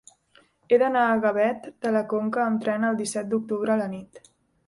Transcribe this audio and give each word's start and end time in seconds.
He 0.69 0.77
d'anar 0.83 1.01
a 1.09 1.17
Gavet 1.25 1.67
de 1.85 1.91
la 1.97 2.01
Conca 2.15 2.41
amb 2.45 2.63
tren 2.65 2.87
el 2.89 2.99
disset 3.03 3.31
d'octubre 3.35 3.75
a 3.75 3.79
la 3.83 3.93
nit. 3.95 4.23